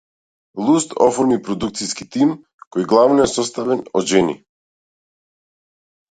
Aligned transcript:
Луст 0.67 0.93
оформи 1.07 1.35
продукциски 1.47 2.07
тим 2.15 2.31
кој 2.75 2.87
главно 2.93 3.27
е 3.29 3.31
составен 3.33 3.83
од 4.01 4.09
жени. 4.13 4.33